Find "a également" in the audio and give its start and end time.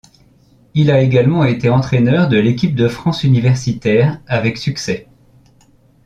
0.89-1.45